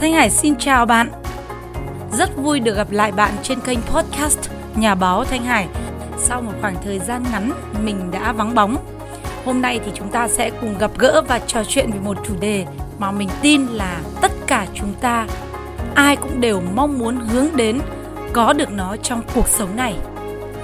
Thanh 0.00 0.12
Hải 0.12 0.30
xin 0.30 0.56
chào 0.56 0.86
bạn. 0.86 1.10
Rất 2.12 2.36
vui 2.36 2.60
được 2.60 2.76
gặp 2.76 2.90
lại 2.90 3.12
bạn 3.12 3.32
trên 3.42 3.60
kênh 3.60 3.78
podcast 3.82 4.38
Nhà 4.76 4.94
báo 4.94 5.24
Thanh 5.24 5.44
Hải. 5.44 5.66
Sau 6.18 6.42
một 6.42 6.52
khoảng 6.60 6.76
thời 6.84 6.98
gian 6.98 7.24
ngắn, 7.32 7.52
mình 7.84 8.10
đã 8.10 8.32
vắng 8.32 8.54
bóng. 8.54 8.76
Hôm 9.44 9.62
nay 9.62 9.80
thì 9.84 9.92
chúng 9.94 10.08
ta 10.08 10.28
sẽ 10.28 10.50
cùng 10.50 10.78
gặp 10.78 10.90
gỡ 10.98 11.22
và 11.28 11.38
trò 11.38 11.64
chuyện 11.68 11.90
về 11.90 11.98
một 12.00 12.16
chủ 12.26 12.34
đề 12.40 12.66
mà 12.98 13.10
mình 13.10 13.28
tin 13.42 13.66
là 13.66 14.00
tất 14.20 14.32
cả 14.46 14.66
chúng 14.74 14.94
ta, 15.00 15.26
ai 15.94 16.16
cũng 16.16 16.40
đều 16.40 16.62
mong 16.74 16.98
muốn 16.98 17.16
hướng 17.16 17.46
đến, 17.56 17.80
có 18.32 18.52
được 18.52 18.70
nó 18.70 18.96
trong 18.96 19.22
cuộc 19.34 19.48
sống 19.48 19.76
này 19.76 19.94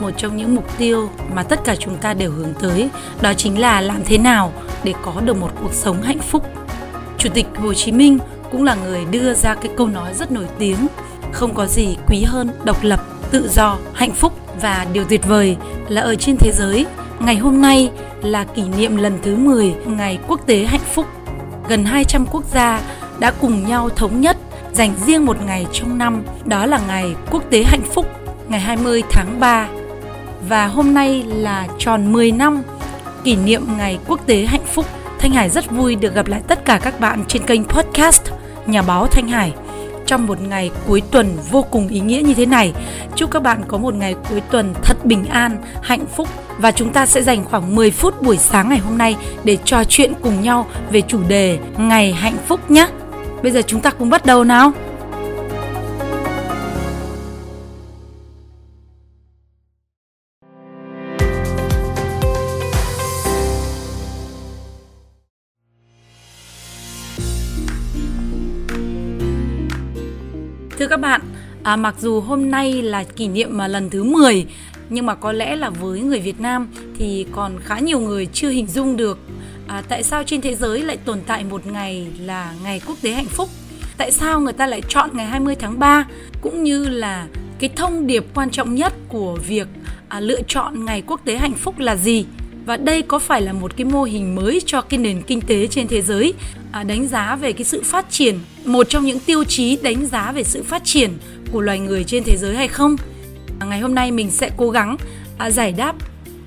một 0.00 0.10
trong 0.16 0.36
những 0.36 0.54
mục 0.54 0.78
tiêu 0.78 1.10
mà 1.34 1.42
tất 1.42 1.60
cả 1.64 1.76
chúng 1.76 1.96
ta 1.96 2.14
đều 2.14 2.30
hướng 2.30 2.54
tới, 2.60 2.88
đó 3.20 3.32
chính 3.34 3.60
là 3.60 3.80
làm 3.80 4.04
thế 4.04 4.18
nào 4.18 4.52
để 4.84 4.94
có 5.02 5.12
được 5.24 5.36
một 5.36 5.50
cuộc 5.62 5.72
sống 5.72 6.02
hạnh 6.02 6.18
phúc 6.18 6.44
chủ 7.18 7.28
tịch 7.34 7.46
hồ 7.56 7.74
chí 7.74 7.92
minh 7.92 8.18
cũng 8.54 8.64
là 8.64 8.74
người 8.74 9.04
đưa 9.10 9.34
ra 9.34 9.54
cái 9.54 9.72
câu 9.76 9.86
nói 9.86 10.14
rất 10.14 10.32
nổi 10.32 10.46
tiếng 10.58 10.76
không 11.32 11.54
có 11.54 11.66
gì 11.66 11.96
quý 12.08 12.22
hơn 12.22 12.48
độc 12.64 12.76
lập 12.82 13.00
tự 13.30 13.48
do 13.48 13.78
hạnh 13.92 14.12
phúc 14.12 14.32
và 14.60 14.86
điều 14.92 15.04
tuyệt 15.04 15.26
vời 15.26 15.56
là 15.88 16.00
ở 16.00 16.14
trên 16.14 16.36
thế 16.36 16.52
giới 16.52 16.86
ngày 17.20 17.36
hôm 17.36 17.60
nay 17.60 17.90
là 18.22 18.44
kỷ 18.44 18.62
niệm 18.62 18.96
lần 18.96 19.18
thứ 19.22 19.36
10 19.36 19.74
ngày 19.86 20.18
quốc 20.28 20.40
tế 20.46 20.64
hạnh 20.64 20.80
phúc 20.94 21.06
gần 21.68 21.84
200 21.84 22.26
quốc 22.30 22.44
gia 22.54 22.80
đã 23.18 23.32
cùng 23.40 23.66
nhau 23.68 23.88
thống 23.96 24.20
nhất 24.20 24.36
dành 24.72 24.94
riêng 25.06 25.26
một 25.26 25.36
ngày 25.46 25.66
trong 25.72 25.98
năm, 25.98 26.22
đó 26.44 26.66
là 26.66 26.80
ngày 26.86 27.14
quốc 27.30 27.42
tế 27.50 27.62
hạnh 27.62 27.84
phúc, 27.94 28.06
ngày 28.48 28.60
20 28.60 29.02
tháng 29.10 29.40
3. 29.40 29.68
Và 30.48 30.66
hôm 30.66 30.94
nay 30.94 31.24
là 31.28 31.66
tròn 31.78 32.12
10 32.12 32.32
năm 32.32 32.62
kỷ 33.24 33.36
niệm 33.36 33.62
ngày 33.78 33.98
quốc 34.08 34.26
tế 34.26 34.44
hạnh 34.44 34.66
phúc. 34.66 34.86
Thanh 35.18 35.30
Hải 35.30 35.50
rất 35.50 35.70
vui 35.70 35.94
được 35.94 36.14
gặp 36.14 36.26
lại 36.26 36.42
tất 36.48 36.64
cả 36.64 36.80
các 36.82 37.00
bạn 37.00 37.24
trên 37.28 37.42
kênh 37.42 37.64
podcast 37.64 38.22
Nhà 38.66 38.82
báo 38.82 39.06
Thanh 39.06 39.28
Hải 39.28 39.52
trong 40.06 40.26
một 40.26 40.40
ngày 40.40 40.70
cuối 40.86 41.02
tuần 41.10 41.36
vô 41.50 41.62
cùng 41.70 41.88
ý 41.88 42.00
nghĩa 42.00 42.22
như 42.26 42.34
thế 42.34 42.46
này. 42.46 42.72
Chúc 43.16 43.30
các 43.30 43.42
bạn 43.42 43.62
có 43.68 43.78
một 43.78 43.94
ngày 43.94 44.14
cuối 44.30 44.40
tuần 44.50 44.74
thật 44.82 45.04
bình 45.04 45.24
an, 45.24 45.56
hạnh 45.82 46.06
phúc 46.16 46.28
và 46.58 46.70
chúng 46.70 46.92
ta 46.92 47.06
sẽ 47.06 47.22
dành 47.22 47.44
khoảng 47.44 47.74
10 47.74 47.90
phút 47.90 48.22
buổi 48.22 48.36
sáng 48.36 48.68
ngày 48.68 48.78
hôm 48.78 48.98
nay 48.98 49.16
để 49.44 49.56
trò 49.64 49.84
chuyện 49.84 50.12
cùng 50.22 50.40
nhau 50.40 50.66
về 50.90 51.00
chủ 51.00 51.20
đề 51.28 51.58
Ngày 51.76 52.12
hạnh 52.12 52.36
phúc 52.46 52.70
nhé. 52.70 52.86
Bây 53.42 53.52
giờ 53.52 53.62
chúng 53.66 53.80
ta 53.80 53.90
cùng 53.90 54.10
bắt 54.10 54.26
đầu 54.26 54.44
nào. 54.44 54.72
Các 70.94 71.00
bạn, 71.00 71.20
à, 71.62 71.76
mặc 71.76 71.94
dù 72.00 72.20
hôm 72.20 72.50
nay 72.50 72.82
là 72.82 73.04
kỷ 73.04 73.28
niệm 73.28 73.56
mà 73.56 73.68
lần 73.68 73.90
thứ 73.90 74.04
10 74.04 74.46
nhưng 74.90 75.06
mà 75.06 75.14
có 75.14 75.32
lẽ 75.32 75.56
là 75.56 75.70
với 75.70 76.00
người 76.00 76.20
Việt 76.20 76.40
Nam 76.40 76.68
thì 76.98 77.26
còn 77.32 77.52
khá 77.64 77.78
nhiều 77.78 78.00
người 78.00 78.26
chưa 78.26 78.48
hình 78.48 78.66
dung 78.66 78.96
được 78.96 79.18
à, 79.66 79.82
tại 79.88 80.02
sao 80.02 80.24
trên 80.24 80.40
thế 80.40 80.54
giới 80.54 80.82
lại 80.82 80.96
tồn 80.96 81.20
tại 81.26 81.44
một 81.44 81.66
ngày 81.66 82.06
là 82.20 82.54
ngày 82.64 82.80
quốc 82.86 82.96
tế 83.02 83.12
hạnh 83.12 83.26
phúc? 83.26 83.48
Tại 83.96 84.10
sao 84.10 84.40
người 84.40 84.52
ta 84.52 84.66
lại 84.66 84.82
chọn 84.88 85.10
ngày 85.12 85.26
20 85.26 85.54
tháng 85.54 85.78
3 85.78 86.06
cũng 86.40 86.62
như 86.62 86.88
là 86.88 87.26
cái 87.58 87.70
thông 87.76 88.06
điệp 88.06 88.24
quan 88.34 88.50
trọng 88.50 88.74
nhất 88.74 88.92
của 89.08 89.38
việc 89.46 89.68
à, 90.08 90.20
lựa 90.20 90.42
chọn 90.48 90.84
ngày 90.84 91.02
quốc 91.06 91.20
tế 91.24 91.36
hạnh 91.36 91.54
phúc 91.54 91.78
là 91.78 91.96
gì? 91.96 92.26
Và 92.66 92.76
đây 92.76 93.02
có 93.02 93.18
phải 93.18 93.42
là 93.42 93.52
một 93.52 93.76
cái 93.76 93.84
mô 93.84 94.02
hình 94.02 94.34
mới 94.34 94.62
cho 94.66 94.80
cái 94.80 94.98
nền 94.98 95.22
kinh 95.22 95.40
tế 95.40 95.66
trên 95.66 95.88
thế 95.88 96.02
giới? 96.02 96.34
À, 96.72 96.82
đánh 96.82 97.08
giá 97.08 97.36
về 97.36 97.52
cái 97.52 97.64
sự 97.64 97.82
phát 97.84 98.10
triển 98.10 98.38
một 98.64 98.88
trong 98.88 99.04
những 99.04 99.20
tiêu 99.20 99.44
chí 99.44 99.78
đánh 99.82 100.06
giá 100.06 100.32
về 100.32 100.44
sự 100.44 100.62
phát 100.62 100.84
triển 100.84 101.10
của 101.52 101.60
loài 101.60 101.78
người 101.78 102.04
trên 102.04 102.24
thế 102.24 102.36
giới 102.36 102.56
hay 102.56 102.68
không? 102.68 102.96
À, 103.58 103.66
ngày 103.66 103.80
hôm 103.80 103.94
nay 103.94 104.10
mình 104.10 104.30
sẽ 104.30 104.50
cố 104.56 104.70
gắng 104.70 104.96
à, 105.38 105.50
giải 105.50 105.72
đáp 105.72 105.94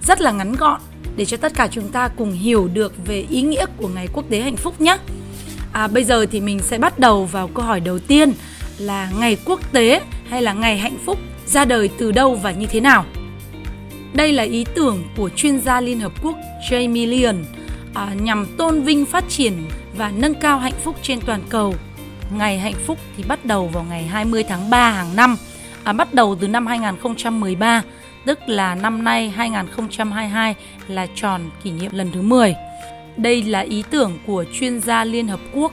rất 0.07 0.21
là 0.21 0.31
ngắn 0.31 0.55
gọn 0.55 0.81
để 1.15 1.25
cho 1.25 1.37
tất 1.37 1.53
cả 1.55 1.67
chúng 1.71 1.89
ta 1.89 2.07
cùng 2.07 2.31
hiểu 2.31 2.69
được 2.73 2.93
về 3.05 3.25
ý 3.29 3.41
nghĩa 3.41 3.65
của 3.77 3.87
ngày 3.87 4.07
quốc 4.13 4.25
tế 4.29 4.41
hạnh 4.41 4.57
phúc 4.57 4.81
nhé. 4.81 4.97
À, 5.71 5.87
bây 5.87 6.03
giờ 6.03 6.25
thì 6.31 6.41
mình 6.41 6.59
sẽ 6.59 6.77
bắt 6.77 6.99
đầu 6.99 7.25
vào 7.25 7.47
câu 7.47 7.65
hỏi 7.65 7.79
đầu 7.79 7.99
tiên 7.99 8.33
là 8.77 9.11
ngày 9.19 9.37
quốc 9.45 9.59
tế 9.71 10.01
hay 10.29 10.41
là 10.41 10.53
ngày 10.53 10.77
hạnh 10.77 10.97
phúc 11.05 11.19
ra 11.45 11.65
đời 11.65 11.89
từ 11.97 12.11
đâu 12.11 12.35
và 12.35 12.51
như 12.51 12.65
thế 12.65 12.79
nào? 12.79 13.05
Đây 14.17 14.33
là 14.33 14.43
ý 14.43 14.65
tưởng 14.75 15.03
của 15.17 15.29
chuyên 15.35 15.61
gia 15.61 15.81
Liên 15.81 15.99
Hợp 15.99 16.11
Quốc 16.23 16.37
Jamie 16.69 17.09
Leon 17.09 17.35
à, 17.93 18.13
nhằm 18.21 18.45
tôn 18.57 18.81
vinh 18.81 19.05
phát 19.05 19.23
triển 19.29 19.53
và 19.97 20.11
nâng 20.17 20.33
cao 20.33 20.59
hạnh 20.59 20.73
phúc 20.83 20.95
trên 21.01 21.19
toàn 21.21 21.41
cầu. 21.49 21.73
Ngày 22.37 22.59
hạnh 22.59 22.75
phúc 22.85 22.97
thì 23.17 23.23
bắt 23.27 23.45
đầu 23.45 23.67
vào 23.67 23.85
ngày 23.89 24.03
20 24.03 24.43
tháng 24.43 24.69
3 24.69 24.91
hàng 24.91 25.15
năm, 25.15 25.37
à, 25.83 25.93
bắt 25.93 26.13
đầu 26.13 26.37
từ 26.39 26.47
năm 26.47 26.67
2013, 26.67 27.83
tức 28.25 28.39
là 28.47 28.75
năm 28.75 29.03
nay 29.03 29.29
2022 29.29 30.55
là 30.87 31.07
tròn 31.15 31.41
kỷ 31.63 31.71
niệm 31.71 31.91
lần 31.93 32.11
thứ 32.11 32.21
10. 32.21 32.55
Đây 33.17 33.43
là 33.43 33.59
ý 33.59 33.83
tưởng 33.89 34.19
của 34.25 34.45
chuyên 34.53 34.79
gia 34.79 35.03
Liên 35.03 35.27
Hợp 35.27 35.39
Quốc 35.53 35.71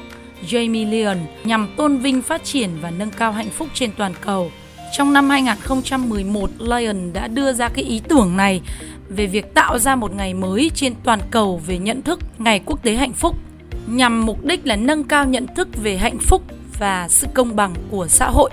Jamie 0.49 0.91
Leon 0.91 1.19
nhằm 1.45 1.69
tôn 1.77 1.99
vinh 1.99 2.23
phát 2.23 2.45
triển 2.45 2.71
và 2.81 2.91
nâng 2.91 3.11
cao 3.11 3.33
hạnh 3.33 3.51
phúc 3.51 3.69
trên 3.75 3.91
toàn 3.97 4.15
cầu. 4.21 4.51
Trong 4.97 5.13
năm 5.13 5.31
2011, 5.31 6.51
Lion 6.59 7.13
đã 7.13 7.29
đưa 7.29 7.53
ra 7.53 7.69
cái 7.69 7.85
ý 7.85 8.01
tưởng 8.09 8.37
này 8.37 8.61
về 9.09 9.27
việc 9.27 9.55
tạo 9.55 9.79
ra 9.79 9.97
một 9.97 10.15
ngày 10.15 10.35
mới 10.35 10.71
trên 10.75 10.95
toàn 11.05 11.21
cầu 11.31 11.61
về 11.67 11.79
nhận 11.79 12.03
thức 12.03 12.21
Ngày 12.39 12.61
Quốc 12.67 12.83
tế 12.83 12.95
Hạnh 12.95 13.13
phúc 13.13 13.37
nhằm 13.87 14.27
mục 14.27 14.45
đích 14.45 14.67
là 14.67 14.77
nâng 14.77 15.05
cao 15.05 15.25
nhận 15.25 15.47
thức 15.57 15.69
về 15.83 15.97
hạnh 15.97 16.19
phúc 16.19 16.43
và 16.79 17.09
sự 17.09 17.27
công 17.35 17.57
bằng 17.57 17.75
của 17.91 18.07
xã 18.09 18.27
hội. 18.31 18.51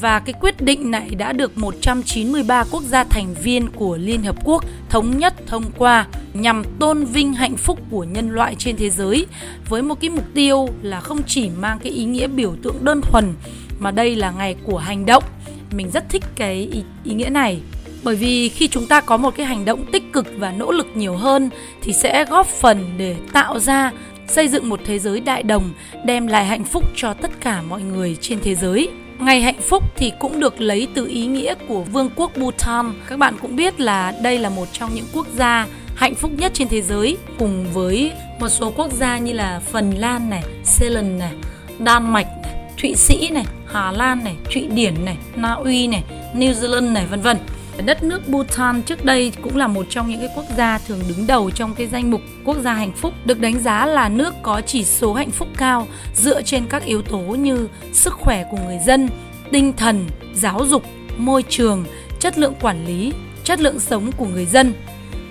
Và 0.00 0.18
cái 0.18 0.34
quyết 0.40 0.60
định 0.60 0.90
này 0.90 1.10
đã 1.10 1.32
được 1.32 1.58
193 1.58 2.64
quốc 2.70 2.82
gia 2.82 3.04
thành 3.04 3.34
viên 3.42 3.68
của 3.70 3.96
Liên 3.96 4.22
Hợp 4.22 4.36
Quốc 4.44 4.64
thống 4.88 5.18
nhất 5.18 5.34
thông 5.46 5.64
qua 5.78 6.06
nhằm 6.34 6.64
tôn 6.78 7.04
vinh 7.04 7.32
hạnh 7.32 7.56
phúc 7.56 7.78
của 7.90 8.04
nhân 8.04 8.30
loại 8.30 8.54
trên 8.58 8.76
thế 8.76 8.90
giới 8.90 9.26
với 9.68 9.82
một 9.82 10.00
cái 10.00 10.10
mục 10.10 10.24
tiêu 10.34 10.68
là 10.82 11.00
không 11.00 11.22
chỉ 11.26 11.48
mang 11.60 11.78
cái 11.78 11.92
ý 11.92 12.04
nghĩa 12.04 12.26
biểu 12.26 12.56
tượng 12.62 12.84
đơn 12.84 13.00
thuần 13.00 13.34
mà 13.78 13.90
đây 13.90 14.16
là 14.16 14.30
ngày 14.30 14.56
của 14.64 14.78
hành 14.78 15.06
động 15.06 15.24
mình 15.72 15.90
rất 15.90 16.08
thích 16.08 16.22
cái 16.36 16.68
ý, 16.72 16.82
ý 17.04 17.14
nghĩa 17.14 17.28
này. 17.30 17.60
Bởi 18.02 18.16
vì 18.16 18.48
khi 18.48 18.68
chúng 18.68 18.86
ta 18.86 19.00
có 19.00 19.16
một 19.16 19.36
cái 19.36 19.46
hành 19.46 19.64
động 19.64 19.84
tích 19.92 20.12
cực 20.12 20.26
và 20.36 20.52
nỗ 20.52 20.72
lực 20.72 20.86
nhiều 20.94 21.16
hơn 21.16 21.50
thì 21.82 21.92
sẽ 21.92 22.24
góp 22.24 22.46
phần 22.46 22.84
để 22.98 23.16
tạo 23.32 23.58
ra 23.58 23.92
xây 24.28 24.48
dựng 24.48 24.68
một 24.68 24.80
thế 24.84 24.98
giới 24.98 25.20
đại 25.20 25.42
đồng 25.42 25.70
đem 26.04 26.26
lại 26.26 26.44
hạnh 26.44 26.64
phúc 26.64 26.84
cho 26.96 27.14
tất 27.14 27.30
cả 27.40 27.62
mọi 27.62 27.82
người 27.82 28.16
trên 28.20 28.38
thế 28.42 28.54
giới. 28.54 28.88
Ngày 29.18 29.40
hạnh 29.42 29.60
phúc 29.60 29.84
thì 29.96 30.12
cũng 30.18 30.40
được 30.40 30.60
lấy 30.60 30.88
từ 30.94 31.06
ý 31.06 31.26
nghĩa 31.26 31.54
của 31.68 31.82
Vương 31.82 32.10
quốc 32.16 32.36
Bhutan. 32.36 32.92
Các 33.08 33.18
bạn 33.18 33.34
cũng 33.42 33.56
biết 33.56 33.80
là 33.80 34.14
đây 34.22 34.38
là 34.38 34.48
một 34.48 34.68
trong 34.72 34.94
những 34.94 35.06
quốc 35.12 35.26
gia 35.36 35.66
hạnh 35.96 36.14
phúc 36.14 36.30
nhất 36.38 36.52
trên 36.54 36.68
thế 36.68 36.82
giới 36.82 37.16
cùng 37.38 37.66
với 37.72 38.12
một 38.40 38.48
số 38.48 38.72
quốc 38.76 38.92
gia 38.92 39.18
như 39.18 39.32
là 39.32 39.60
Phần 39.72 39.90
Lan 39.90 40.30
này, 40.30 40.42
Ceylon 40.78 41.18
này, 41.18 41.32
Đan 41.78 42.12
Mạch 42.12 42.26
này, 42.42 42.54
Thụy 42.82 42.94
Sĩ 42.94 43.30
này, 43.30 43.44
Hà 43.66 43.92
Lan 43.92 44.24
này, 44.24 44.36
Thụy 44.52 44.66
Điển 44.66 45.04
này, 45.04 45.16
Na 45.36 45.52
Uy 45.52 45.86
này, 45.86 46.04
New 46.34 46.52
Zealand 46.52 46.92
này 46.92 47.06
vân 47.06 47.20
vân. 47.20 47.36
Đất 47.84 48.02
nước 48.02 48.28
Bhutan 48.28 48.82
trước 48.82 49.04
đây 49.04 49.32
cũng 49.42 49.56
là 49.56 49.66
một 49.66 49.86
trong 49.90 50.10
những 50.10 50.20
cái 50.20 50.28
quốc 50.36 50.44
gia 50.56 50.78
thường 50.78 51.00
đứng 51.08 51.26
đầu 51.26 51.50
trong 51.50 51.74
cái 51.74 51.86
danh 51.86 52.10
mục 52.10 52.20
quốc 52.44 52.56
gia 52.64 52.72
hạnh 52.72 52.92
phúc, 52.96 53.12
được 53.24 53.40
đánh 53.40 53.62
giá 53.62 53.86
là 53.86 54.08
nước 54.08 54.34
có 54.42 54.60
chỉ 54.60 54.84
số 54.84 55.14
hạnh 55.14 55.30
phúc 55.30 55.48
cao 55.56 55.86
dựa 56.14 56.42
trên 56.42 56.66
các 56.66 56.84
yếu 56.84 57.02
tố 57.02 57.18
như 57.18 57.68
sức 57.92 58.12
khỏe 58.12 58.44
của 58.50 58.58
người 58.66 58.78
dân, 58.86 59.08
tinh 59.52 59.72
thần, 59.76 60.06
giáo 60.34 60.66
dục, 60.66 60.82
môi 61.16 61.44
trường, 61.48 61.84
chất 62.20 62.38
lượng 62.38 62.54
quản 62.60 62.86
lý, 62.86 63.12
chất 63.44 63.60
lượng 63.60 63.80
sống 63.80 64.12
của 64.16 64.26
người 64.26 64.46
dân. 64.46 64.74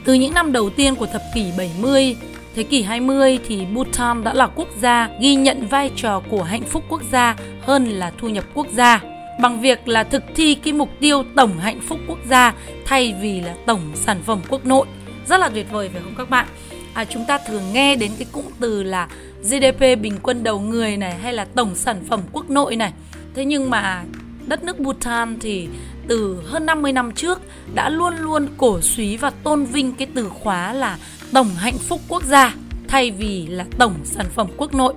Từ 0.06 0.13
những 0.13 0.34
năm 0.34 0.51
đầu 0.51 0.69
tiên 0.69 0.95
của 0.95 1.06
thập 1.06 1.22
kỷ 1.35 1.51
70, 1.57 2.16
thế 2.56 2.64
kỷ 2.64 2.82
20 2.82 3.40
thì 3.48 3.66
Bhutan 3.74 4.24
đã 4.24 4.34
là 4.34 4.48
quốc 4.48 4.68
gia 4.81 5.10
ghi 5.22 5.36
nhận 5.36 5.68
vai 5.68 5.92
trò 5.96 6.22
của 6.30 6.44
hạnh 6.44 6.63
phúc 6.63 6.84
quốc 6.90 7.02
gia 7.12 7.36
hơn 7.62 7.86
là 7.86 8.12
thu 8.18 8.30
nhập 8.30 8.44
quốc 8.54 8.68
gia. 8.74 9.02
Bằng 9.42 9.62
việc 9.62 9.88
là 9.88 10.04
thực 10.04 10.24
thi 10.36 10.56
cái 10.56 10.74
mục 10.74 10.90
tiêu 11.00 11.24
tổng 11.36 11.57
hạnh 11.57 11.80
phúc 11.88 12.00
quốc 12.07 12.19
gia 12.30 12.54
thay 12.86 13.16
vì 13.22 13.42
là 13.42 13.56
tổng 13.66 13.81
sản 13.96 14.22
phẩm 14.25 14.40
quốc 14.50 14.66
nội. 14.66 14.88
Rất 15.28 15.40
là 15.40 15.50
tuyệt 15.50 15.72
vời 15.72 15.90
phải 15.94 16.02
không 16.02 16.16
các 16.18 16.30
bạn? 16.30 16.48
À, 16.94 17.06
chúng 17.06 17.25
ta 17.28 17.38
thường 17.48 17.63
nghe 17.74 17.96
đến 17.96 18.12
cái 18.18 18.28
cụm 18.31 18.46
từ 18.60 18.84
là 18.84 19.08
GDP 19.44 19.80
bình 19.80 20.18
quân 20.24 20.44
đầu 20.44 20.60
người 20.60 20.98
này 20.98 21.13
hay 21.13 21.34
là 21.34 21.46
tổng 21.46 21.75
sản 21.75 22.04
phẩm 22.10 22.22
quốc 22.31 22.50
nội 22.50 22.75
này. 22.75 22.94
Thế 23.34 23.46
nhưng 23.46 23.69
mà 23.69 24.04
đất 24.48 24.63
nước 24.63 24.80
Bhutan 24.80 25.40
thì 25.40 25.68
từ 26.08 26.42
hơn 26.46 26.66
50 26.66 26.92
năm 26.92 27.12
trước 27.12 27.42
đã 27.75 27.90
luôn 27.90 28.13
luôn 28.18 28.48
cổ 28.58 28.81
suý 28.81 29.18
và 29.18 29.30
tôn 29.30 29.66
vinh 29.66 29.94
cái 29.94 30.08
từ 30.16 30.30
khóa 30.30 30.74
là 30.74 30.98
tổng 31.36 31.50
hạnh 31.56 31.78
phúc 31.78 32.02
quốc 32.08 32.24
gia 32.24 32.56
thay 32.88 33.12
vì 33.12 33.48
là 33.48 33.66
tổng 33.78 33.94
sản 34.04 34.26
phẩm 34.36 34.48
quốc 34.58 34.74
nội. 34.74 34.94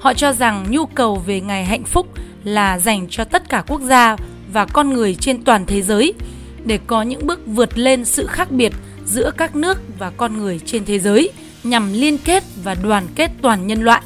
Họ 0.00 0.14
cho 0.14 0.32
rằng 0.32 0.66
nhu 0.70 0.86
cầu 0.86 1.16
về 1.26 1.40
ngày 1.40 1.64
hạnh 1.64 1.84
phúc 1.84 2.06
là 2.44 2.78
dành 2.78 3.06
cho 3.10 3.24
tất 3.24 3.48
cả 3.48 3.64
quốc 3.68 3.80
gia 3.80 4.16
và 4.52 4.66
con 4.66 4.90
người 4.90 5.14
trên 5.14 5.44
toàn 5.44 5.66
thế 5.66 5.82
giới 5.82 6.14
để 6.64 6.78
có 6.86 7.02
những 7.02 7.26
bước 7.26 7.40
vượt 7.46 7.78
lên 7.78 8.04
sự 8.04 8.26
khác 8.26 8.50
biệt 8.50 8.72
giữa 9.06 9.30
các 9.36 9.56
nước 9.56 9.78
và 9.98 10.10
con 10.10 10.38
người 10.38 10.60
trên 10.66 10.84
thế 10.84 10.98
giới 10.98 11.30
nhằm 11.64 11.92
liên 11.92 12.18
kết 12.18 12.44
và 12.64 12.76
đoàn 12.82 13.06
kết 13.14 13.30
toàn 13.42 13.66
nhân 13.66 13.82
loại. 13.82 14.02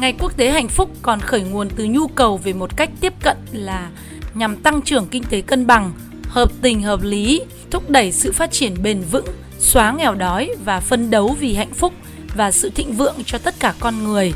Ngày 0.00 0.14
quốc 0.18 0.36
tế 0.36 0.50
hạnh 0.50 0.68
phúc 0.68 0.90
còn 1.02 1.20
khởi 1.20 1.40
nguồn 1.40 1.68
từ 1.76 1.84
nhu 1.84 2.06
cầu 2.06 2.36
về 2.36 2.52
một 2.52 2.76
cách 2.76 2.90
tiếp 3.00 3.12
cận 3.22 3.36
là 3.52 3.90
nhằm 4.34 4.56
tăng 4.56 4.82
trưởng 4.82 5.06
kinh 5.06 5.24
tế 5.24 5.40
cân 5.40 5.66
bằng, 5.66 5.92
hợp 6.28 6.52
tình 6.62 6.82
hợp 6.82 7.02
lý, 7.02 7.40
thúc 7.70 7.90
đẩy 7.90 8.12
sự 8.12 8.32
phát 8.32 8.52
triển 8.52 8.82
bền 8.82 9.00
vững, 9.10 9.26
xóa 9.58 9.92
nghèo 9.92 10.14
đói 10.14 10.50
và 10.64 10.80
phân 10.80 11.10
đấu 11.10 11.36
vì 11.40 11.54
hạnh 11.54 11.72
phúc 11.74 11.92
và 12.34 12.50
sự 12.50 12.70
thịnh 12.70 12.92
vượng 12.92 13.16
cho 13.26 13.38
tất 13.38 13.54
cả 13.60 13.74
con 13.80 14.04
người. 14.04 14.32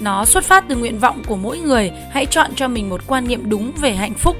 Nó 0.00 0.24
xuất 0.24 0.44
phát 0.44 0.64
từ 0.68 0.76
nguyện 0.76 0.98
vọng 0.98 1.22
của 1.26 1.36
mỗi 1.36 1.58
người 1.58 1.90
hãy 2.10 2.26
chọn 2.26 2.50
cho 2.56 2.68
mình 2.68 2.88
một 2.88 3.00
quan 3.06 3.28
niệm 3.28 3.50
đúng 3.50 3.72
về 3.80 3.94
hạnh 3.94 4.14
phúc, 4.14 4.36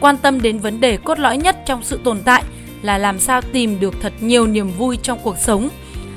quan 0.00 0.16
tâm 0.16 0.42
đến 0.42 0.58
vấn 0.58 0.80
đề 0.80 0.96
cốt 0.96 1.18
lõi 1.18 1.36
nhất 1.36 1.56
trong 1.66 1.82
sự 1.82 2.00
tồn 2.04 2.18
tại 2.24 2.42
là 2.82 2.98
làm 2.98 3.18
sao 3.18 3.40
tìm 3.40 3.80
được 3.80 3.94
thật 4.00 4.12
nhiều 4.20 4.46
niềm 4.46 4.70
vui 4.78 4.98
trong 5.02 5.18
cuộc 5.22 5.36
sống, 5.38 5.68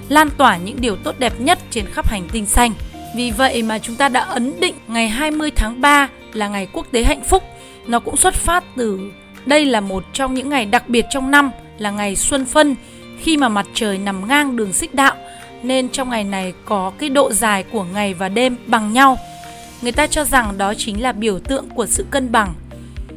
lan 0.10 0.30
tỏa 0.38 0.58
những 0.58 0.82
điều 0.82 0.96
tốt 0.96 1.16
đẹp 1.20 1.40
nhất 1.40 1.60
trên 1.70 1.86
khắp 1.86 2.08
hành 2.08 2.28
tinh 2.32 2.46
xanh. 2.46 2.74
Vì 3.16 3.32
vậy 3.32 3.64
mà 3.64 3.80
chúng 3.80 3.96
ta 3.96 4.10
đã 4.10 4.20
ấn 4.22 4.60
định 4.60 4.76
ngày 4.88 5.10
20 5.10 5.52
tháng 5.56 5.82
3 5.82 6.08
là 6.34 6.48
ngày 6.48 6.68
quốc 6.74 6.88
tế 6.92 7.04
hạnh 7.04 7.24
phúc. 7.30 7.44
Nó 7.88 8.00
cũng 8.00 8.18
xuất 8.18 8.34
phát 8.34 8.64
từ 8.76 9.12
đây 9.46 9.66
là 9.66 9.82
một 9.82 10.04
trong 10.14 10.34
những 10.34 10.50
ngày 10.50 10.66
đặc 10.66 10.90
biệt 10.90 11.06
trong 11.10 11.32
năm 11.32 11.52
là 11.78 11.92
ngày 11.92 12.16
xuân 12.16 12.46
phân 12.46 12.76
khi 13.20 13.38
mà 13.38 13.50
mặt 13.50 13.66
trời 13.74 13.98
nằm 13.98 14.28
ngang 14.28 14.56
đường 14.56 14.74
xích 14.74 14.96
đạo 14.96 15.16
nên 15.64 15.90
trong 15.90 16.10
ngày 16.10 16.24
này 16.24 16.54
có 16.66 16.92
cái 16.98 17.10
độ 17.10 17.34
dài 17.34 17.64
của 17.64 17.84
ngày 17.84 18.14
và 18.14 18.30
đêm 18.30 18.58
bằng 18.68 18.94
nhau. 18.94 19.18
Người 19.82 19.92
ta 19.92 20.08
cho 20.08 20.24
rằng 20.24 20.58
đó 20.58 20.74
chính 20.74 21.02
là 21.02 21.12
biểu 21.12 21.40
tượng 21.40 21.70
của 21.70 21.86
sự 21.86 22.06
cân 22.12 22.32
bằng, 22.32 22.54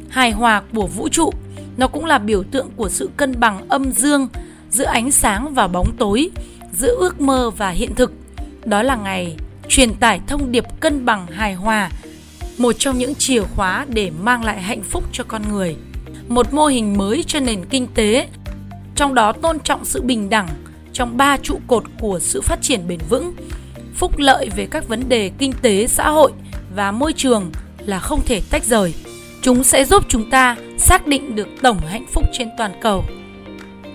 hài 0.09 0.31
hòa 0.31 0.61
của 0.73 0.87
vũ 0.87 1.09
trụ. 1.09 1.33
Nó 1.77 1.87
cũng 1.87 2.05
là 2.05 2.17
biểu 2.17 2.43
tượng 2.43 2.69
của 2.75 2.89
sự 2.89 3.09
cân 3.17 3.39
bằng 3.39 3.69
âm 3.69 3.91
dương 3.91 4.27
giữa 4.69 4.85
ánh 4.85 5.11
sáng 5.11 5.53
và 5.53 5.67
bóng 5.67 5.95
tối, 5.97 6.29
giữa 6.73 6.95
ước 6.99 7.21
mơ 7.21 7.49
và 7.49 7.69
hiện 7.69 7.95
thực. 7.95 8.13
Đó 8.65 8.83
là 8.83 8.95
ngày 8.95 9.35
truyền 9.67 9.93
tải 9.93 10.21
thông 10.27 10.51
điệp 10.51 10.63
cân 10.79 11.05
bằng 11.05 11.27
hài 11.27 11.53
hòa, 11.53 11.91
một 12.57 12.75
trong 12.79 12.97
những 12.97 13.15
chìa 13.15 13.41
khóa 13.41 13.85
để 13.89 14.11
mang 14.21 14.43
lại 14.43 14.61
hạnh 14.61 14.81
phúc 14.83 15.03
cho 15.11 15.23
con 15.27 15.41
người. 15.49 15.75
Một 16.27 16.53
mô 16.53 16.65
hình 16.65 16.97
mới 16.97 17.23
cho 17.27 17.39
nền 17.39 17.65
kinh 17.65 17.87
tế, 17.87 18.27
trong 18.99 19.13
đó 19.13 19.31
tôn 19.31 19.59
trọng 19.59 19.85
sự 19.85 20.01
bình 20.01 20.29
đẳng 20.29 20.47
trong 20.93 21.17
ba 21.17 21.37
trụ 21.37 21.59
cột 21.67 21.83
của 21.99 22.19
sự 22.19 22.41
phát 22.41 22.61
triển 22.61 22.87
bền 22.87 22.99
vững. 23.09 23.33
Phúc 23.95 24.17
lợi 24.17 24.49
về 24.55 24.67
các 24.71 24.87
vấn 24.87 25.09
đề 25.09 25.31
kinh 25.37 25.53
tế, 25.61 25.87
xã 25.87 26.09
hội 26.09 26.31
và 26.75 26.91
môi 26.91 27.13
trường 27.13 27.51
là 27.85 27.99
không 27.99 28.21
thể 28.25 28.41
tách 28.49 28.63
rời. 28.63 28.93
Chúng 29.41 29.63
sẽ 29.63 29.85
giúp 29.85 30.03
chúng 30.07 30.29
ta 30.29 30.55
xác 30.77 31.07
định 31.07 31.35
được 31.35 31.47
tổng 31.61 31.77
hạnh 31.79 32.05
phúc 32.13 32.23
trên 32.33 32.49
toàn 32.57 32.71
cầu. 32.81 33.03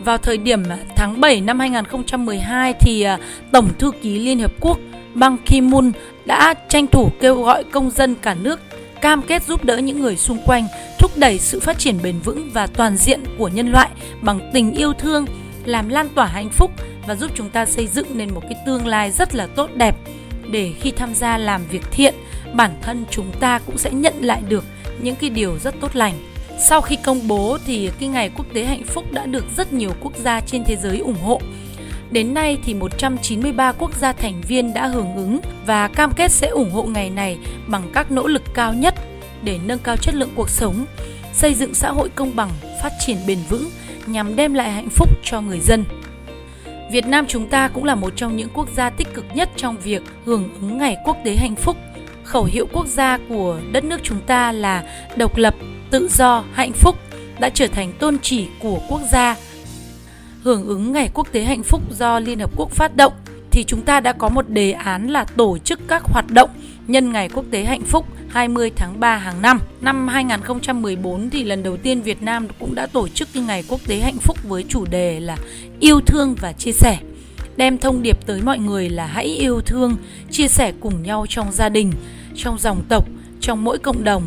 Vào 0.05 0.19
thời 0.19 0.39
điểm 0.39 0.63
tháng 0.97 1.21
7 1.21 1.41
năm 1.41 1.59
2012 1.59 2.75
thì 2.81 3.03
à, 3.03 3.19
Tổng 3.53 3.69
thư 3.79 3.91
ký 4.03 4.19
Liên 4.19 4.39
Hợp 4.39 4.53
Quốc 4.61 4.79
Ban 5.15 5.37
Ki-moon 5.47 5.93
đã 6.25 6.55
tranh 6.69 6.87
thủ 6.87 7.11
kêu 7.21 7.43
gọi 7.43 7.65
công 7.65 7.91
dân 7.91 8.15
cả 8.15 8.35
nước 8.35 8.61
cam 9.05 9.23
kết 9.23 9.43
giúp 9.43 9.65
đỡ 9.65 9.79
những 9.79 10.01
người 10.01 10.17
xung 10.17 10.39
quanh, 10.47 10.67
thúc 10.99 11.11
đẩy 11.17 11.39
sự 11.39 11.61
phát 11.61 11.79
triển 11.79 11.99
bền 12.03 12.19
vững 12.19 12.51
và 12.53 12.67
toàn 12.67 12.97
diện 12.97 13.21
của 13.39 13.49
nhân 13.49 13.71
loại 13.71 13.89
bằng 14.23 14.51
tình 14.55 14.75
yêu 14.75 14.93
thương, 14.93 15.27
làm 15.65 15.89
lan 15.89 16.09
tỏa 16.15 16.27
hạnh 16.27 16.51
phúc 16.51 16.71
và 17.07 17.15
giúp 17.15 17.31
chúng 17.35 17.51
ta 17.51 17.67
xây 17.67 17.87
dựng 17.87 18.07
nên 18.19 18.35
một 18.35 18.41
cái 18.41 18.55
tương 18.67 18.87
lai 18.87 19.11
rất 19.11 19.35
là 19.35 19.47
tốt 19.47 19.71
đẹp 19.75 19.97
để 20.51 20.73
khi 20.81 20.91
tham 20.91 21.15
gia 21.15 21.39
làm 21.39 21.67
việc 21.71 21.83
thiện, 21.91 22.15
bản 22.55 22.71
thân 22.83 23.05
chúng 23.11 23.31
ta 23.41 23.59
cũng 23.67 23.79
sẽ 23.79 23.91
nhận 23.91 24.15
lại 24.21 24.43
được 24.49 24.65
những 25.03 25.17
cái 25.17 25.31
điều 25.31 25.59
rất 25.59 25.75
tốt 25.81 25.97
lành. 25.97 26.15
Sau 26.69 26.81
khi 26.81 26.97
công 26.97 27.29
bố 27.29 27.59
thì 27.67 27.91
cái 28.01 28.09
ngày 28.09 28.31
quốc 28.37 28.47
tế 28.55 28.65
hạnh 28.65 28.85
phúc 28.85 29.13
đã 29.13 29.27
được 29.27 29.45
rất 29.57 29.73
nhiều 29.73 29.91
quốc 30.01 30.13
gia 30.17 30.41
trên 30.41 30.65
thế 30.65 30.77
giới 30.77 30.99
ủng 30.99 31.23
hộ 31.23 31.41
Đến 32.11 32.35
nay 32.35 32.59
thì 32.65 32.75
193 32.75 33.73
quốc 33.73 33.95
gia 33.95 34.13
thành 34.13 34.41
viên 34.49 34.75
đã 34.75 34.87
hưởng 34.87 35.17
ứng 35.17 35.41
và 35.67 35.89
cam 35.89 36.13
kết 36.17 36.31
sẽ 36.31 36.49
ủng 36.49 36.71
hộ 36.71 36.83
ngày 36.83 37.11
này 37.11 37.39
bằng 37.67 37.91
các 37.95 38.11
nỗ 38.11 38.27
lực 38.27 38.43
cao 38.55 38.75
nhất 38.75 38.95
để 39.43 39.59
nâng 39.65 39.79
cao 39.79 39.97
chất 39.97 40.15
lượng 40.15 40.31
cuộc 40.35 40.51
sống, 40.51 40.87
xây 41.33 41.55
dựng 41.55 41.75
xã 41.75 41.91
hội 41.91 42.09
công 42.15 42.37
bằng, 42.37 42.51
phát 42.83 42.93
triển 43.07 43.17
bền 43.27 43.39
vững 43.49 43.71
nhằm 44.07 44.37
đem 44.37 44.55
lại 44.55 44.71
hạnh 44.73 44.89
phúc 44.89 45.09
cho 45.25 45.41
người 45.41 45.61
dân. 45.61 45.85
Việt 46.91 47.07
Nam 47.07 47.25
chúng 47.29 47.49
ta 47.49 47.69
cũng 47.69 47.85
là 47.85 47.95
một 47.95 48.13
trong 48.17 48.37
những 48.37 48.49
quốc 48.55 48.69
gia 48.77 48.91
tích 48.91 49.15
cực 49.15 49.25
nhất 49.35 49.51
trong 49.57 49.77
việc 49.77 50.03
hưởng 50.25 50.49
ứng 50.61 50.79
Ngày 50.79 50.97
Quốc 51.05 51.17
tế 51.25 51.35
Hạnh 51.37 51.57
phúc. 51.57 51.77
Khẩu 52.25 52.45
hiệu 52.45 52.69
quốc 52.73 52.87
gia 52.87 53.19
của 53.29 53.61
đất 53.73 53.85
nước 53.85 54.01
chúng 54.03 54.21
ta 54.21 54.53
là 54.53 54.83
độc 55.17 55.37
lập, 55.37 55.55
tự 55.91 56.09
do, 56.09 56.45
hạnh 56.53 56.73
phúc 56.73 56.99
đã 57.39 57.49
trở 57.49 57.67
thành 57.67 57.93
tôn 57.99 58.19
chỉ 58.23 58.49
của 58.59 58.81
quốc 58.89 59.01
gia 59.13 59.37
hưởng 60.45 60.67
ứng 60.67 60.93
Ngày 60.93 61.11
Quốc 61.15 61.33
tế 61.33 61.45
Hạnh 61.45 61.63
phúc 61.63 61.83
do 61.91 62.19
Liên 62.19 62.39
Hợp 62.39 62.51
Quốc 62.57 62.71
phát 62.71 62.97
động 62.97 63.13
thì 63.51 63.65
chúng 63.65 63.83
ta 63.83 64.01
đã 64.01 64.13
có 64.13 64.29
một 64.29 64.49
đề 64.49 64.73
án 64.73 65.11
là 65.11 65.25
tổ 65.25 65.59
chức 65.59 65.81
các 65.89 66.03
hoạt 66.05 66.31
động 66.31 66.51
nhân 66.87 67.13
Ngày 67.13 67.29
Quốc 67.29 67.45
tế 67.51 67.65
Hạnh 67.65 67.83
phúc 67.83 68.07
20 68.29 68.71
tháng 68.77 69.01
3 69.01 69.17
hàng 69.17 69.43
năm. 69.43 69.61
Năm 69.81 70.09
2014 70.09 71.31
thì 71.31 71.45
lần 71.45 71.63
đầu 71.63 71.77
tiên 71.77 72.03
Việt 72.03 72.23
Nam 72.23 72.47
cũng 72.59 72.75
đã 72.75 72.87
tổ 72.87 73.09
chức 73.09 73.29
cái 73.35 73.43
Ngày 73.43 73.65
Quốc 73.69 73.81
tế 73.87 73.99
Hạnh 73.99 74.19
phúc 74.19 74.37
với 74.43 74.65
chủ 74.69 74.85
đề 74.85 75.21
là 75.21 75.37
yêu 75.81 76.01
thương 76.07 76.35
và 76.41 76.53
chia 76.53 76.73
sẻ. 76.73 76.99
Đem 77.57 77.79
thông 77.79 78.03
điệp 78.03 78.27
tới 78.27 78.43
mọi 78.43 78.59
người 78.59 78.91
là 78.91 79.07
hãy 79.07 79.27
yêu 79.27 79.61
thương, 79.61 79.97
chia 80.31 80.49
sẻ 80.49 80.73
cùng 80.81 81.03
nhau 81.03 81.27
trong 81.29 81.53
gia 81.53 81.69
đình, 81.69 81.93
trong 82.37 82.59
dòng 82.59 82.83
tộc, 82.89 83.09
trong 83.41 83.65
mỗi 83.65 83.79
cộng 83.79 84.05
đồng, 84.05 84.23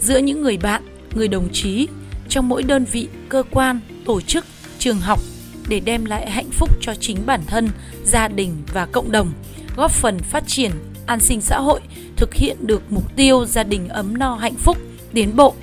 giữa 0.00 0.18
những 0.18 0.42
người 0.42 0.56
bạn, 0.56 0.82
người 1.14 1.28
đồng 1.28 1.48
chí, 1.52 1.88
trong 2.28 2.48
mỗi 2.48 2.62
đơn 2.62 2.84
vị, 2.84 3.08
cơ 3.28 3.42
quan, 3.50 3.80
tổ 4.04 4.20
chức, 4.20 4.44
trường 4.78 5.00
học 5.00 5.20
để 5.68 5.80
đem 5.80 6.04
lại 6.04 6.30
hạnh 6.30 6.50
phúc 6.50 6.70
cho 6.80 6.94
chính 6.94 7.26
bản 7.26 7.40
thân, 7.46 7.68
gia 8.04 8.28
đình 8.28 8.56
và 8.72 8.86
cộng 8.86 9.12
đồng, 9.12 9.32
góp 9.76 9.90
phần 9.90 10.18
phát 10.18 10.46
triển 10.46 10.70
an 11.06 11.20
sinh 11.20 11.40
xã 11.40 11.58
hội, 11.58 11.80
thực 12.16 12.34
hiện 12.34 12.56
được 12.60 12.82
mục 12.92 13.16
tiêu 13.16 13.44
gia 13.44 13.62
đình 13.62 13.88
ấm 13.88 14.18
no 14.18 14.34
hạnh 14.34 14.54
phúc, 14.54 14.76
tiến 15.12 15.36
bộ. 15.36 15.54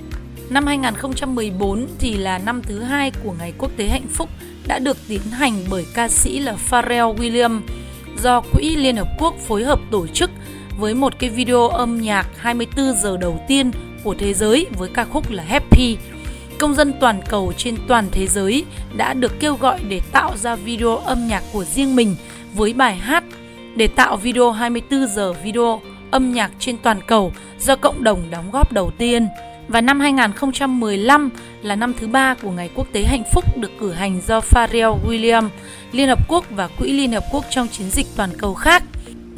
Năm 0.50 0.66
2014 0.66 1.86
thì 1.98 2.16
là 2.16 2.38
năm 2.38 2.62
thứ 2.62 2.80
hai 2.80 3.10
của 3.24 3.34
Ngày 3.38 3.52
Quốc 3.58 3.70
tế 3.76 3.88
Hạnh 3.88 4.06
phúc 4.12 4.28
đã 4.66 4.78
được 4.78 4.96
tiến 5.08 5.22
hành 5.22 5.64
bởi 5.70 5.86
ca 5.94 6.08
sĩ 6.08 6.38
là 6.38 6.56
Pharrell 6.56 7.06
Williams 7.06 7.60
do 8.22 8.40
Quỹ 8.40 8.76
Liên 8.76 8.96
Hợp 8.96 9.08
Quốc 9.18 9.34
phối 9.46 9.64
hợp 9.64 9.80
tổ 9.90 10.06
chức 10.06 10.30
với 10.78 10.94
một 10.94 11.18
cái 11.18 11.30
video 11.30 11.68
âm 11.68 12.00
nhạc 12.00 12.26
24 12.36 12.92
giờ 13.02 13.16
đầu 13.16 13.40
tiên 13.48 13.70
của 14.04 14.14
thế 14.18 14.34
giới 14.34 14.66
với 14.78 14.90
ca 14.94 15.04
khúc 15.04 15.30
là 15.30 15.42
Happy 15.42 15.96
công 16.58 16.74
dân 16.74 16.92
toàn 17.00 17.20
cầu 17.28 17.52
trên 17.56 17.76
toàn 17.88 18.08
thế 18.12 18.26
giới 18.26 18.64
đã 18.96 19.14
được 19.14 19.40
kêu 19.40 19.54
gọi 19.54 19.80
để 19.88 20.00
tạo 20.12 20.36
ra 20.36 20.56
video 20.56 20.96
âm 20.96 21.28
nhạc 21.28 21.42
của 21.52 21.64
riêng 21.64 21.96
mình 21.96 22.16
với 22.54 22.72
bài 22.72 22.96
hát 22.96 23.24
để 23.76 23.86
tạo 23.86 24.16
video 24.16 24.50
24 24.50 25.06
giờ 25.06 25.32
video 25.32 25.80
âm 26.10 26.32
nhạc 26.32 26.50
trên 26.58 26.76
toàn 26.78 27.00
cầu 27.06 27.32
do 27.60 27.76
cộng 27.76 28.04
đồng 28.04 28.30
đóng 28.30 28.50
góp 28.50 28.72
đầu 28.72 28.90
tiên. 28.98 29.28
Và 29.68 29.80
năm 29.80 30.00
2015 30.00 31.30
là 31.62 31.76
năm 31.76 31.94
thứ 32.00 32.06
ba 32.06 32.34
của 32.34 32.50
Ngày 32.50 32.70
Quốc 32.74 32.86
tế 32.92 33.04
Hạnh 33.04 33.22
phúc 33.34 33.58
được 33.58 33.70
cử 33.80 33.92
hành 33.92 34.20
do 34.26 34.40
Pharrell 34.40 34.92
Williams, 35.08 35.48
Liên 35.92 36.08
Hợp 36.08 36.28
Quốc 36.28 36.44
và 36.50 36.68
Quỹ 36.68 36.92
Liên 36.92 37.12
Hợp 37.12 37.24
Quốc 37.32 37.44
trong 37.50 37.68
chiến 37.68 37.90
dịch 37.90 38.06
toàn 38.16 38.30
cầu 38.38 38.54
khác 38.54 38.82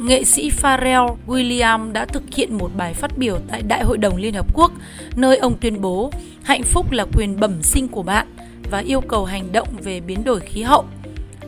nghệ 0.01 0.23
sĩ 0.23 0.49
Pharrell 0.49 1.01
Williams 1.27 1.91
đã 1.91 2.05
thực 2.05 2.23
hiện 2.35 2.57
một 2.57 2.71
bài 2.77 2.93
phát 2.93 3.17
biểu 3.17 3.37
tại 3.47 3.61
Đại 3.61 3.83
hội 3.83 3.97
đồng 3.97 4.15
Liên 4.15 4.33
Hợp 4.33 4.53
Quốc, 4.53 4.71
nơi 5.15 5.37
ông 5.37 5.57
tuyên 5.61 5.81
bố 5.81 6.11
hạnh 6.43 6.63
phúc 6.63 6.91
là 6.91 7.05
quyền 7.17 7.39
bẩm 7.39 7.63
sinh 7.63 7.87
của 7.87 8.03
bạn 8.03 8.27
và 8.71 8.79
yêu 8.79 9.01
cầu 9.01 9.25
hành 9.25 9.51
động 9.51 9.67
về 9.83 9.99
biến 9.99 10.23
đổi 10.23 10.39
khí 10.39 10.61
hậu. 10.61 10.85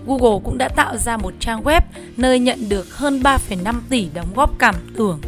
Google 0.07 0.39
cũng 0.43 0.57
đã 0.57 0.69
tạo 0.69 0.97
ra 0.97 1.17
một 1.17 1.33
trang 1.39 1.63
web 1.63 1.81
nơi 2.17 2.39
nhận 2.39 2.69
được 2.69 2.97
hơn 2.97 3.19
3,5 3.19 3.75
tỷ 3.89 4.07
đóng 4.13 4.27
góp 4.35 4.59
cảm 4.59 4.75
tưởng, 4.97 5.19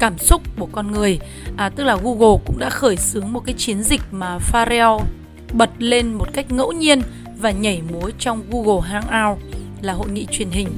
cảm 0.00 0.18
xúc 0.18 0.42
của 0.58 0.68
con 0.72 0.92
người. 0.92 1.18
À, 1.56 1.68
tức 1.68 1.84
là 1.84 1.96
Google 1.96 2.42
cũng 2.46 2.58
đã 2.58 2.70
khởi 2.70 2.96
xướng 2.96 3.32
một 3.32 3.42
cái 3.46 3.54
chiến 3.58 3.82
dịch 3.82 4.02
mà 4.10 4.38
Pharrell 4.38 4.92
bật 5.52 5.70
lên 5.78 6.14
một 6.14 6.28
cách 6.32 6.52
ngẫu 6.52 6.72
nhiên 6.72 7.02
và 7.38 7.50
nhảy 7.50 7.82
múa 7.92 8.10
trong 8.18 8.42
Google 8.50 8.88
Hangout 8.88 9.38
là 9.82 9.92
hội 9.92 10.08
nghị 10.08 10.26
truyền 10.30 10.50
hình 10.50 10.68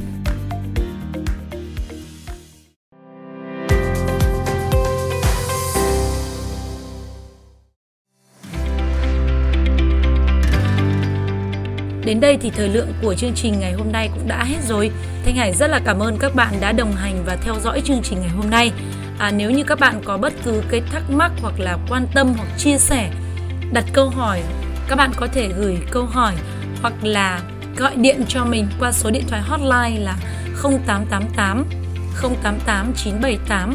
Đến 12.07 12.21
đây 12.21 12.39
thì 12.41 12.51
thời 12.51 12.69
lượng 12.69 12.93
của 13.03 13.15
chương 13.15 13.35
trình 13.35 13.61
ngày 13.61 13.73
hôm 13.73 13.93
nay 13.93 14.11
cũng 14.15 14.29
đã 14.29 14.45
hết 14.45 14.59
rồi. 14.69 14.91
Thanh 15.25 15.37
Hải 15.37 15.53
rất 15.53 15.67
là 15.67 15.81
cảm 15.85 15.99
ơn 15.99 16.17
các 16.19 16.35
bạn 16.35 16.55
đã 16.61 16.73
đồng 16.73 16.93
hành 16.93 17.23
và 17.27 17.37
theo 17.37 17.55
dõi 17.61 17.81
chương 17.85 18.03
trình 18.03 18.21
ngày 18.21 18.29
hôm 18.29 18.51
nay. 18.51 18.73
À, 19.19 19.31
nếu 19.31 19.51
như 19.51 19.65
các 19.65 19.81
bạn 19.81 20.01
có 20.05 20.19
bất 20.19 20.33
cứ 20.45 20.63
cái 20.71 20.81
thắc 20.93 21.03
mắc 21.11 21.33
hoặc 21.43 21.61
là 21.61 21.79
quan 21.89 22.07
tâm 22.15 22.33
hoặc 22.37 22.49
chia 22.59 22.79
sẻ, 22.79 23.11
đặt 23.73 23.85
câu 23.93 24.09
hỏi, 24.09 24.43
các 24.89 24.97
bạn 24.97 25.11
có 25.17 25.27
thể 25.27 25.49
gửi 25.49 25.79
câu 25.91 26.05
hỏi 26.05 26.35
hoặc 26.83 26.95
là 27.03 27.41
gọi 27.77 27.97
điện 27.97 28.23
cho 28.29 28.45
mình 28.45 28.67
qua 28.81 28.93
số 28.93 29.11
điện 29.11 29.25
thoại 29.29 29.43
hotline 29.43 30.01
là 30.01 30.17
0888 30.63 31.65
088 32.43 32.93
978 32.97 33.75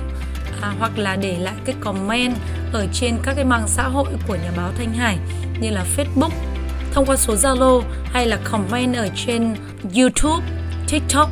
à, 0.61 0.73
hoặc 0.79 0.97
là 0.97 1.15
để 1.15 1.37
lại 1.39 1.55
cái 1.65 1.75
comment 1.79 2.35
ở 2.73 2.87
trên 2.93 3.17
các 3.23 3.33
cái 3.35 3.45
mạng 3.45 3.67
xã 3.67 3.83
hội 3.83 4.09
của 4.27 4.35
nhà 4.35 4.51
báo 4.57 4.71
Thanh 4.77 4.93
Hải 4.93 5.17
như 5.61 5.69
là 5.69 5.85
Facebook 5.97 6.50
thông 6.91 7.05
qua 7.05 7.15
số 7.15 7.35
Zalo 7.35 7.81
hay 8.03 8.25
là 8.25 8.37
comment 8.51 8.95
ở 8.95 9.09
trên 9.15 9.55
YouTube, 9.95 10.45
TikTok 10.87 11.29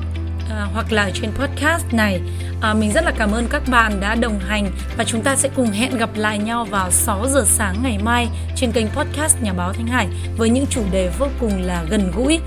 à, 0.50 0.68
hoặc 0.74 0.92
là 0.92 1.10
trên 1.14 1.32
podcast 1.32 1.94
này. 1.94 2.22
À, 2.62 2.74
mình 2.74 2.92
rất 2.92 3.06
là 3.06 3.12
cảm 3.18 3.32
ơn 3.32 3.48
các 3.50 3.62
bạn 3.68 4.00
đã 4.00 4.16
đồng 4.16 4.40
hành 4.40 4.72
và 4.98 5.04
chúng 5.04 5.22
ta 5.22 5.36
sẽ 5.36 5.50
cùng 5.56 5.72
hẹn 5.72 5.98
gặp 5.98 6.10
lại 6.16 6.38
nhau 6.38 6.66
vào 6.66 6.92
6 6.92 7.28
giờ 7.28 7.44
sáng 7.48 7.76
ngày 7.84 7.98
mai 8.04 8.28
trên 8.56 8.72
kênh 8.72 8.88
podcast 8.88 9.42
Nhà 9.42 9.54
báo 9.54 9.74
Thanh 9.74 9.88
Hải 9.88 10.08
với 10.38 10.50
những 10.50 10.66
chủ 10.70 10.82
đề 10.92 11.12
vô 11.20 11.28
cùng 11.40 11.62
là 11.62 11.84
gần 11.90 12.12
gũi, 12.16 12.40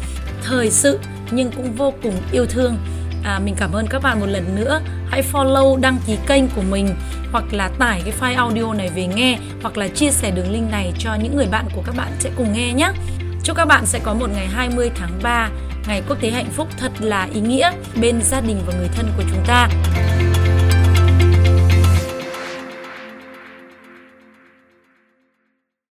thời 0.43 0.71
sự 0.71 0.99
nhưng 1.31 1.51
cũng 1.51 1.73
vô 1.73 1.95
cùng 2.03 2.15
yêu 2.33 2.47
thương. 2.47 2.77
À, 3.25 3.39
mình 3.39 3.55
cảm 3.59 3.73
ơn 3.73 3.87
các 3.87 4.03
bạn 4.03 4.21
một 4.21 4.27
lần 4.27 4.57
nữa. 4.57 4.81
Hãy 5.09 5.23
follow, 5.33 5.81
đăng 5.81 5.99
ký 6.07 6.17
kênh 6.27 6.49
của 6.49 6.63
mình 6.71 6.95
hoặc 7.33 7.45
là 7.53 7.69
tải 7.69 8.03
cái 8.05 8.15
file 8.21 8.37
audio 8.37 8.75
này 8.75 8.91
về 8.95 9.07
nghe 9.07 9.39
hoặc 9.63 9.79
là 9.79 9.89
chia 9.89 10.11
sẻ 10.11 10.31
đường 10.31 10.51
link 10.53 10.71
này 10.71 10.93
cho 10.99 11.15
những 11.15 11.37
người 11.37 11.47
bạn 11.51 11.65
của 11.75 11.83
các 11.87 11.97
bạn 11.97 12.13
sẽ 12.19 12.31
cùng 12.37 12.53
nghe 12.53 12.73
nhé. 12.73 12.93
Chúc 13.43 13.57
các 13.57 13.65
bạn 13.65 13.87
sẽ 13.87 13.99
có 13.99 14.15
một 14.15 14.31
ngày 14.35 14.47
20 14.47 14.91
tháng 14.95 15.21
3, 15.23 15.49
ngày 15.87 16.03
quốc 16.09 16.21
tế 16.21 16.31
hạnh 16.31 16.51
phúc 16.53 16.69
thật 16.79 16.93
là 17.01 17.29
ý 17.35 17.41
nghĩa 17.41 17.71
bên 18.01 18.23
gia 18.23 18.41
đình 18.41 18.63
và 18.67 18.73
người 18.79 18.89
thân 18.97 19.07
của 19.17 19.23
chúng 19.31 19.45
ta. 19.47 19.69